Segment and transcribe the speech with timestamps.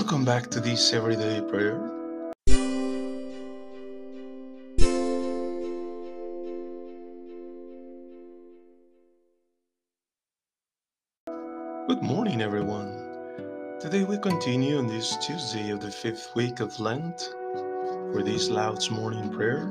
[0.00, 1.78] Welcome back to this everyday prayer.
[11.86, 12.88] Good morning, everyone.
[13.78, 17.20] Today we continue on this Tuesday of the fifth week of Lent
[18.10, 19.70] for this Lauds morning prayer.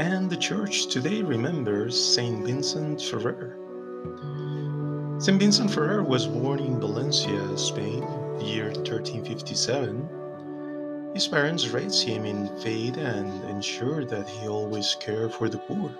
[0.00, 3.54] And the church today remembers Saint Vincent Ferrer.
[5.20, 8.02] Saint Vincent Ferrer was born in Valencia, Spain,
[8.42, 10.08] year 1357.
[11.14, 15.90] His parents raised him in faith and ensured that he always cared for the poor.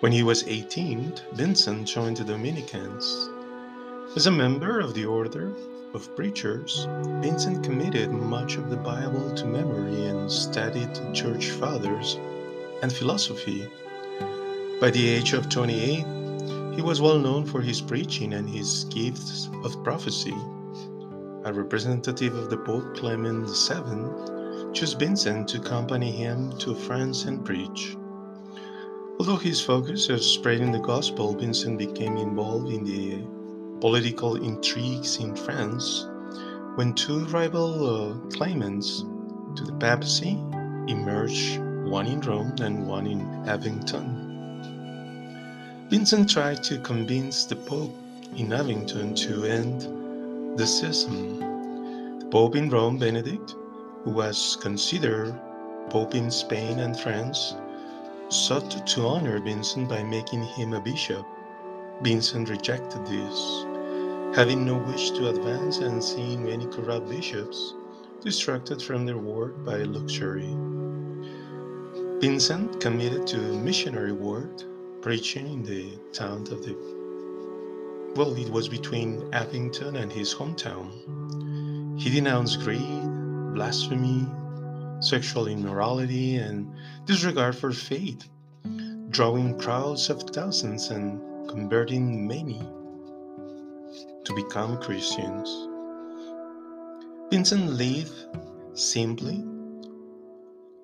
[0.00, 3.30] When he was 18, Vincent joined the Dominicans.
[4.14, 5.52] As a member of the order
[5.94, 6.86] of preachers,
[7.22, 12.18] Vincent committed much of the Bible to memory and studied church fathers
[12.82, 13.68] and philosophy.
[14.80, 16.04] By the age of 28,
[16.74, 20.36] he was well known for his preaching and his gifts of prophecy.
[21.46, 27.44] A representative of the Pope Clement VII chose Vincent to accompany him to France and
[27.44, 27.96] preach.
[29.20, 33.22] Although his focus was spreading the gospel, Vincent became involved in the
[33.80, 36.08] political intrigues in France
[36.74, 39.04] when two rival uh, claimants
[39.54, 40.36] to the papacy
[40.88, 44.24] emerged, one in Rome and one in Avignon.
[45.90, 47.94] Vincent tried to convince the Pope
[48.34, 50.05] in Avignon to end
[50.56, 51.42] the schism.
[51.42, 53.54] Um, the Pope in Rome, Benedict,
[54.04, 55.38] who was considered
[55.90, 57.54] Pope in Spain and France,
[58.30, 61.24] sought to honor Vincent by making him a bishop.
[62.02, 63.64] Vincent rejected this,
[64.34, 67.74] having no wish to advance and seeing many corrupt bishops
[68.22, 70.56] distracted from their work by luxury.
[72.20, 74.62] Vincent committed to missionary work,
[75.02, 76.95] preaching in the town of the
[78.16, 82.00] well, it was between Avignon and his hometown.
[82.00, 83.02] He denounced greed,
[83.54, 84.26] blasphemy,
[85.00, 86.72] sexual immorality, and
[87.04, 88.26] disregard for faith,
[89.10, 92.58] drawing crowds of thousands and converting many
[94.24, 95.48] to become Christians.
[97.30, 98.14] Vincent lived
[98.72, 99.44] simply,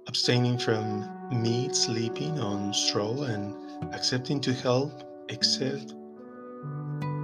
[0.06, 3.54] abstaining from meat, sleeping on straw, and
[3.94, 4.92] accepting to help
[5.30, 5.94] except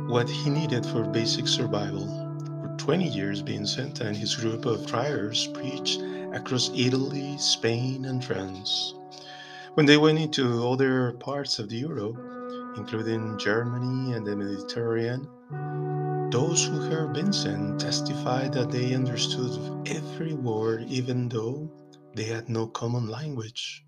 [0.08, 2.06] what he needed for basic survival.
[2.62, 6.00] For 20 years, Vincent and his group of friars preached
[6.32, 8.94] across Italy, Spain, and France.
[9.74, 12.16] When they went into other parts of Europe,
[12.78, 15.28] including Germany and the Mediterranean,
[16.30, 21.70] those who heard Vincent testified that they understood every word, even though
[22.14, 23.84] they had no common language.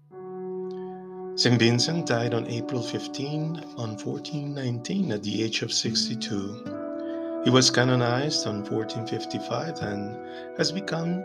[1.41, 1.59] St.
[1.59, 7.41] Vincent died on April 15 on 1419 at the age of 62.
[7.45, 10.19] He was canonized on 1455 and
[10.59, 11.25] has become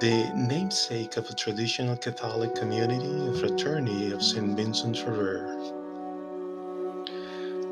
[0.00, 4.56] the namesake of a traditional Catholic community, a fraternity of St.
[4.56, 5.54] Vincent Ferrer.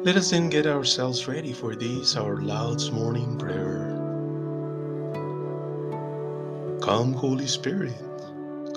[0.04, 3.88] Let us then get ourselves ready for this, our Lauds morning prayer.
[6.82, 7.96] Come, Holy Spirit,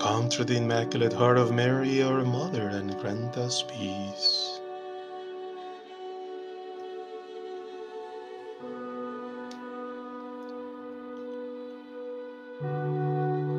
[0.02, 4.58] come through the Immaculate Heart of Mary, our Mother, and grant us peace.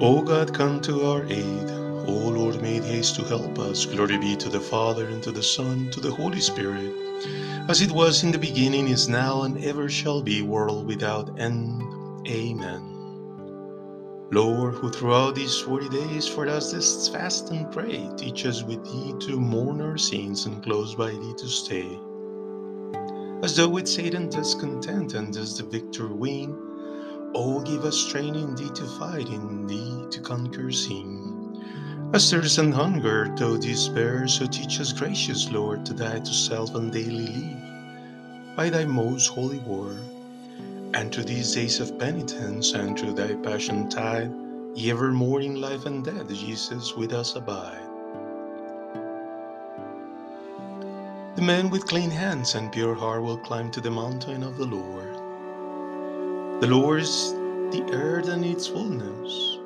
[0.02, 1.70] O God, come to our aid.
[2.10, 3.86] O Lord, make haste to help us.
[3.86, 6.92] Glory be to the Father, and to the Son, to the Holy Spirit,
[7.70, 11.82] as it was in the beginning, is now, and ever shall be, world without end.
[12.28, 12.93] Amen.
[14.34, 18.84] Lord, who throughout these forty days for us this fast and pray, teach us with
[18.84, 22.00] thee to mourn our sins and close by thee to stay.
[23.44, 26.58] As though with Satan does content and does the victor win,
[27.36, 32.10] Oh, give us strength in thee to fight, in thee to conquer sin.
[32.12, 36.74] As thirst and hunger, though despair, so teach us, gracious Lord, to die to self
[36.74, 40.13] and daily live by thy most holy word.
[40.96, 44.32] And to these days of penitence, and to thy passion tide,
[44.78, 47.90] evermore in life and death, Jesus, with us abide.
[51.36, 54.68] The man with clean hands and pure heart will climb to the mountain of the
[54.68, 55.16] Lord.
[56.62, 57.34] The Lord is
[57.72, 59.58] the earth and its fullness,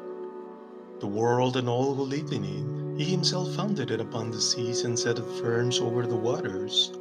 [1.02, 3.04] the world and all who live in it.
[3.04, 6.94] He himself founded it upon the seas and set it firm over the waters.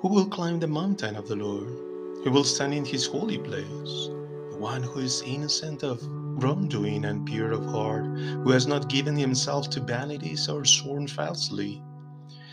[0.00, 1.89] Who will climb the mountain of the Lord?
[2.22, 4.10] Who will stand in his holy place?
[4.50, 9.16] The one who is innocent of wrongdoing and pure of heart, who has not given
[9.16, 11.82] himself to vanities or sworn falsely.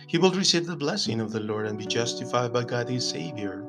[0.07, 3.65] He will receive the blessing of the Lord and be justified by God his Savior.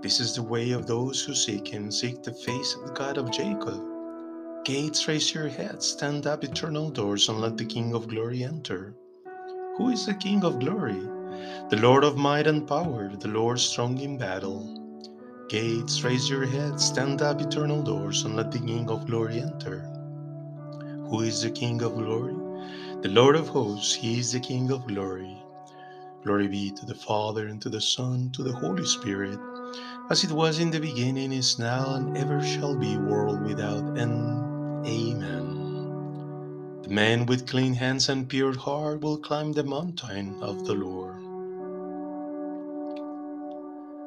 [0.00, 3.18] This is the way of those who seek him, seek the face of the God
[3.18, 3.82] of Jacob.
[4.64, 8.94] Gates, raise your heads, stand up, eternal doors, and let the King of glory enter.
[9.76, 11.02] Who is the King of glory?
[11.68, 14.83] The Lord of might and power, the Lord strong in battle.
[15.48, 19.80] Gates, raise your heads, stand up, eternal doors, and let the King of glory enter.
[21.10, 22.34] Who is the King of glory?
[23.02, 25.36] The Lord of hosts, he is the King of glory.
[26.22, 29.38] Glory be to the Father, and to the Son, to the Holy Spirit,
[30.08, 34.86] as it was in the beginning, is now, and ever shall be, world without end.
[34.86, 36.80] Amen.
[36.82, 41.23] The man with clean hands and pure heart will climb the mountain of the Lord.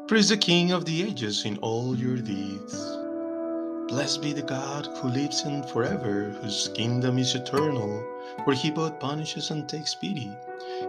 [0.07, 2.97] Praise the King of the ages in all your deeds.
[3.89, 7.99] Blessed be the God who lives in forever, whose kingdom is eternal,
[8.45, 10.31] where he both punishes and takes pity.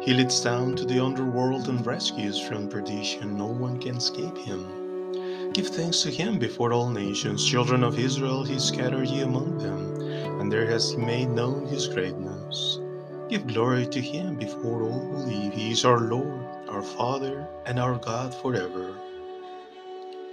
[0.02, 3.36] He leads down to the underworld and rescues from perdition.
[3.36, 5.52] No one can escape him.
[5.52, 7.44] Give thanks to him before all nations.
[7.44, 10.00] Children of Israel, he scattered ye among them,
[10.40, 12.78] and there has he made known his greatness.
[13.28, 15.54] Give glory to him before all live.
[15.54, 18.94] He is our Lord, our Father, and our God forever.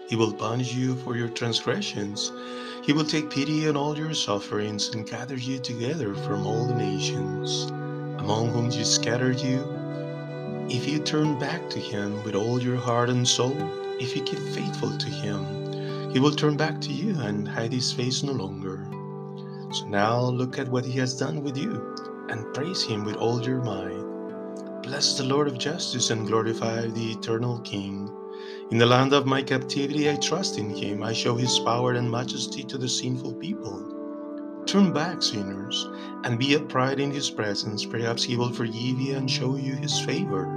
[0.07, 2.31] He will punish you for your transgressions.
[2.83, 6.75] He will take pity on all your sufferings and gather you together from all the
[6.75, 7.71] nations,
[8.19, 9.65] among whom he scattered you.
[10.69, 13.57] If you turn back to him with all your heart and soul,
[13.99, 17.91] if you keep faithful to him, he will turn back to you and hide his
[17.91, 18.87] face no longer.
[19.71, 21.95] So now look at what he has done with you
[22.29, 24.81] and praise him with all your might.
[24.83, 28.11] Bless the Lord of justice and glorify the eternal King.
[28.71, 31.03] In the land of my captivity, I trust in him.
[31.03, 34.63] I show his power and majesty to the sinful people.
[34.65, 35.87] Turn back, sinners,
[36.23, 37.85] and be upright in his presence.
[37.85, 40.47] Perhaps he will forgive you and show you his favor.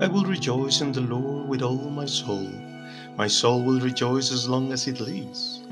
[0.00, 2.48] I will rejoice in the Lord with all my soul.
[3.18, 5.62] My soul will rejoice as long as it lives.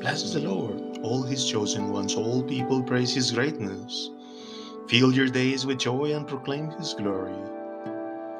[0.00, 2.16] Bless the Lord, all his chosen ones.
[2.16, 4.10] All people praise his greatness.
[4.88, 7.32] Fill your days with joy and proclaim his glory.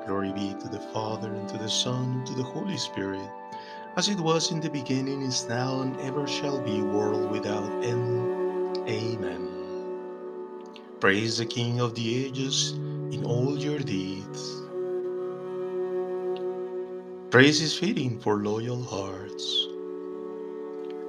[0.06, 3.28] Glory be to the Father, and to the Son, and to the Holy Spirit,
[3.96, 8.76] as it was in the beginning, is now, and ever shall be, world without end.
[8.86, 9.48] Amen.
[11.00, 14.62] Praise the King of the ages in all your deeds.
[17.30, 19.68] Praise is fitting for loyal hearts.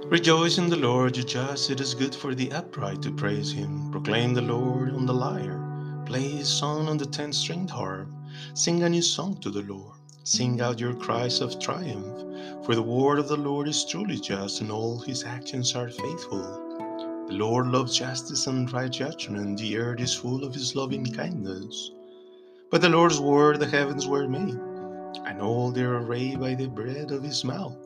[0.08, 3.92] Rejoice in the Lord, you just, it is good for the upright to praise him.
[3.92, 5.62] Proclaim the Lord on the lyre.
[6.06, 8.08] Play his song on the ten stringed harp.
[8.54, 9.94] Sing a new song to the Lord.
[10.24, 12.66] Sing out your cries of triumph.
[12.66, 16.64] For the word of the Lord is truly just, and all his actions are faithful.
[17.28, 19.60] The Lord loves justice and right judgment.
[19.60, 21.92] The earth is full of his loving kindness.
[22.72, 24.60] By the Lord's word the heavens were made,
[25.26, 27.78] and all their array by the breath of his mouth.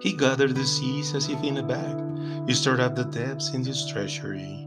[0.00, 1.96] He gathered the seas as if in a bag.
[2.46, 4.65] He stirred up the depths in his treasury.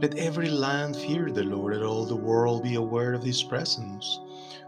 [0.00, 4.18] Let every land fear the Lord, let all the world be aware of his presence.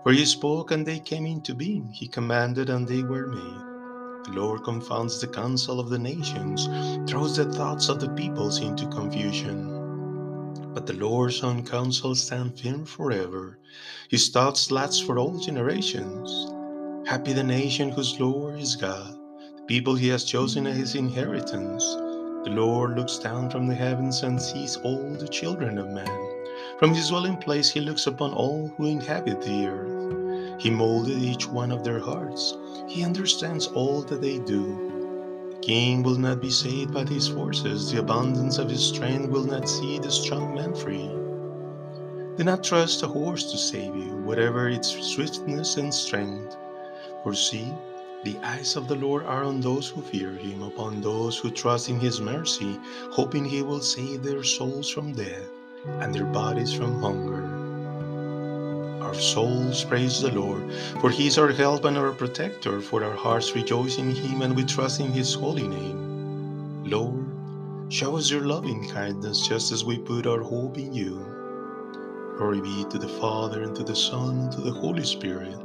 [0.03, 3.63] For he spoke and they came into being, he commanded and they were made.
[4.25, 6.69] The Lord confounds the counsel of the nations,
[7.11, 9.73] throws the thoughts of the peoples into confusion.
[10.75, 13.59] But the Lord's own counsel stands firm forever,
[14.09, 16.51] his thoughts last for all generations.
[17.09, 19.19] Happy the nation whose Lord is God,
[19.57, 21.85] the people he has chosen as his inheritance.
[22.47, 26.31] The Lord looks down from the heavens and sees all the children of man.
[26.79, 30.63] From his dwelling place he looks upon all who inhabit the earth.
[30.63, 32.57] He molded each one of their hearts.
[32.87, 34.63] He understands all that they do.
[35.55, 37.91] The king will not be saved by his forces.
[37.91, 41.11] The abundance of his strength will not see the strong man free.
[42.37, 46.57] Do not trust a horse to save you, whatever its swiftness and strength.
[47.25, 47.75] For see,
[48.25, 51.89] the eyes of the Lord are on those who fear him, upon those who trust
[51.89, 52.79] in his mercy,
[53.11, 55.49] hoping he will save their souls from death
[56.01, 57.45] and their bodies from hunger.
[59.03, 63.15] Our souls praise the Lord, for he is our help and our protector, for our
[63.15, 66.85] hearts rejoice in him and we trust in his holy name.
[66.85, 67.27] Lord,
[67.93, 71.25] show us your loving kindness just as we put our hope in you.
[72.37, 75.57] Glory be to the Father, and to the Son, and to the Holy Spirit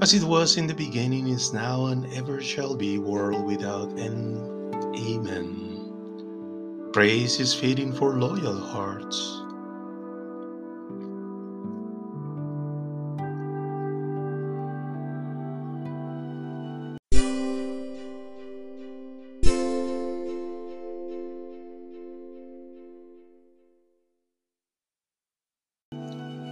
[0.00, 4.74] as it was in the beginning, is now, and ever shall be, world without end.
[4.96, 5.72] Amen.
[6.92, 9.38] Praise is fitting for loyal hearts.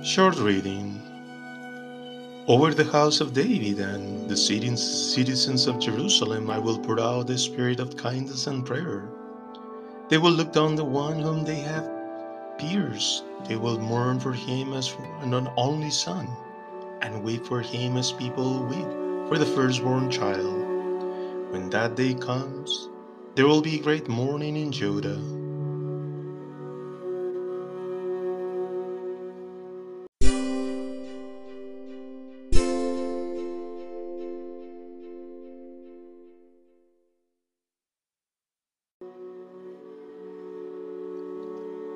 [0.02, 1.09] Short reading
[2.50, 7.38] over the house of David and the citizens of Jerusalem, I will pour out the
[7.38, 9.04] spirit of kindness and prayer.
[10.09, 11.88] They will look down the one whom they have
[12.59, 13.23] pierced.
[13.47, 16.26] They will mourn for him as for an only son,
[17.02, 18.90] and weep for him as people weep
[19.28, 20.66] for the firstborn child.
[21.52, 22.88] When that day comes,
[23.37, 25.39] there will be great mourning in Judah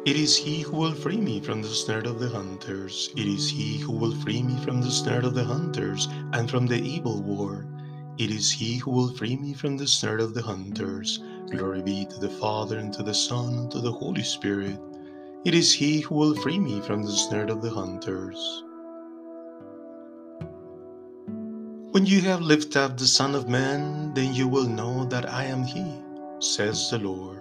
[0.07, 3.09] It is he who will free me from the snare of the hunters.
[3.17, 6.67] It is he who will free me from the snare of the hunters and from
[6.67, 7.67] the evil war.
[8.19, 11.21] It is he who will free me from the snare of the hunters.
[11.51, 14.79] Glory be to the Father, and to the Son, and to the Holy Spirit.
[15.47, 18.63] It is he who will free me from the snare of the hunters.
[21.93, 25.45] When you have lifted up the Son of Man, then you will know that I
[25.45, 25.87] am he,
[26.41, 27.41] says the Lord.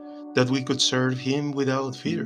[0.33, 2.25] that we could serve Him without fear,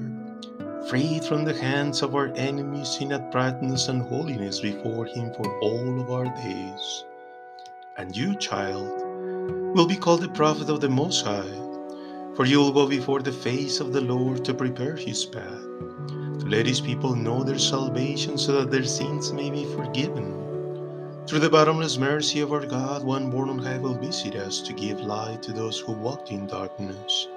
[0.89, 5.99] freed from the hands of our enemies in uprightness and holiness before Him for all
[5.99, 7.03] of our days.
[7.97, 9.01] And you, child,
[9.75, 11.61] will be called the prophet of the Most High,
[12.35, 15.63] for you will go before the face of the Lord to prepare His path,
[16.39, 20.43] to let His people know their salvation so that their sins may be forgiven.
[21.25, 24.73] Through the bottomless mercy of our God, one born on high will visit us to
[24.73, 27.27] give light to those who walked in darkness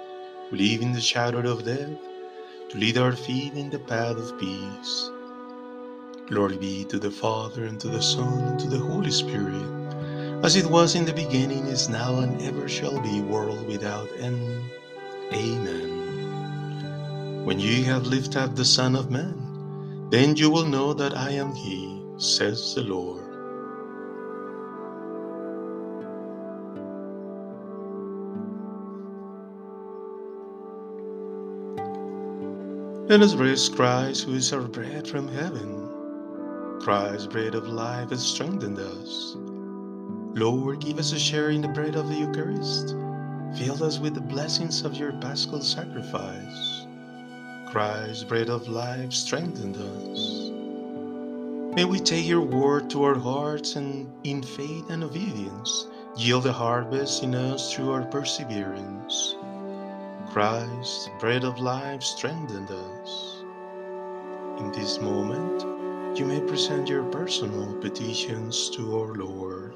[0.52, 1.90] in the shadow of death,
[2.70, 5.10] to lead our feet in the path of peace.
[6.26, 9.62] Glory be to the Father, and to the Son, and to the Holy Spirit,
[10.42, 14.70] as it was in the beginning, is now, and ever shall be, world without end.
[15.32, 15.98] Amen.
[17.44, 21.32] When ye have lifted up the Son of Man, then you will know that I
[21.32, 23.27] am He, says the Lord.
[33.08, 35.88] Let us raise Christ, who is our bread from heaven.
[36.82, 39.34] Christ, bread of life, has strengthened us.
[40.38, 42.90] Lord, give us a share in the bread of the Eucharist.
[43.56, 46.86] Fill us with the blessings of your paschal sacrifice.
[47.70, 50.50] Christ, bread of life, strengthen us.
[51.74, 56.52] May we take your word to our hearts and in faith and obedience yield a
[56.52, 59.34] harvest in us through our perseverance.
[60.38, 63.42] Christ, the bread of life, strengthen us.
[64.60, 69.74] In this moment, you may present your personal petitions to our Lord.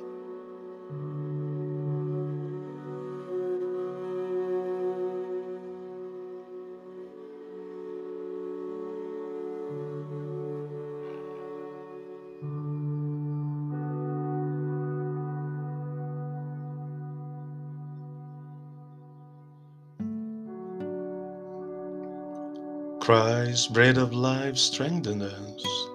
[23.02, 25.88] Christ, bread of life, strengthen us.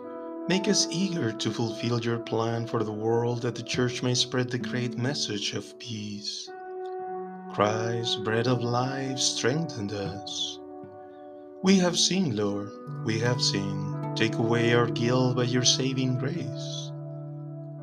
[0.50, 4.50] Make us eager to fulfill your plan for the world that the Church may spread
[4.50, 6.52] the great message of peace.
[7.54, 10.60] Christ, bread of life, strengthen us.
[11.64, 12.72] We have seen, Lord,
[13.06, 14.14] we have seen.
[14.18, 16.92] Take away our guilt by your saving grace.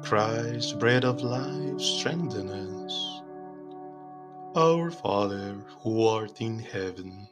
[0.02, 3.22] Christ, bread of life, strengthen us.
[4.54, 7.26] Our Father, who art in heaven,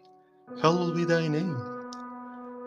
[0.62, 1.81] hallowed be thy name.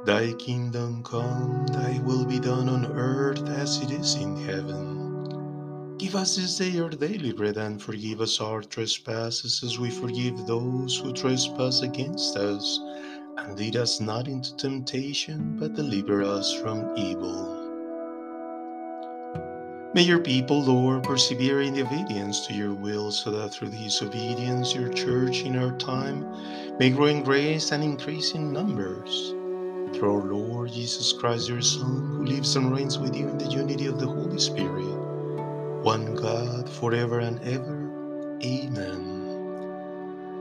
[0.05, 5.97] Thy kingdom come, thy will be done on earth as it is in heaven.
[5.97, 10.45] Give us this day our daily bread and forgive us our trespasses as we forgive
[10.45, 12.79] those who trespass against us.
[13.39, 17.63] And lead us not into temptation, but deliver us from evil.
[19.95, 24.75] May your people, Lord, persevere in obedience to your will, so that through this obedience
[24.75, 26.27] your church in our time
[26.77, 29.33] may grow in grace and increase in numbers
[29.95, 33.45] through our Lord Jesus Christ, your Son, who lives and reigns with you in the
[33.45, 34.83] unity of the Holy Spirit,
[35.83, 37.89] one God, forever and ever.
[38.43, 39.15] Amen.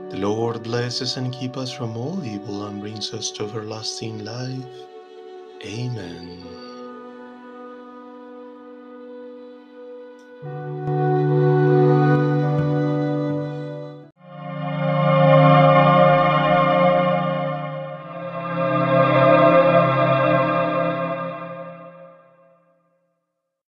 [0.09, 4.65] The Lord blesses and keep us from all evil and brings us to everlasting life.
[5.65, 6.43] Amen.